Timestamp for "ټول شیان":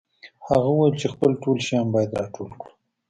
1.43-1.87